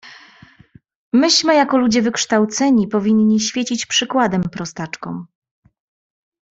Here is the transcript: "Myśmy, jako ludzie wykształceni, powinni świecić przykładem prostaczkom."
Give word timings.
"Myśmy, 1.13 1.55
jako 1.55 1.77
ludzie 1.77 2.01
wykształceni, 2.01 2.87
powinni 2.87 3.39
świecić 3.39 3.85
przykładem 3.85 4.41
prostaczkom." 4.43 5.27